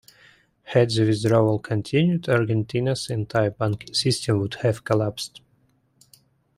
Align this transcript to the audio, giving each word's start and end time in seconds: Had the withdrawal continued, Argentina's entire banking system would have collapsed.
Had 0.63 0.89
the 0.89 1.05
withdrawal 1.05 1.59
continued, 1.59 2.27
Argentina's 2.27 3.07
entire 3.11 3.51
banking 3.51 3.93
system 3.93 4.39
would 4.39 4.55
have 4.55 4.83
collapsed. 4.83 5.41